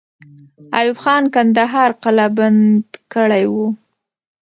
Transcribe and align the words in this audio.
ایوب 0.77 0.97
خان 1.03 1.23
کندهار 1.35 1.89
قلابند 2.03 2.83
کړی 3.13 3.43
وو. 3.53 3.67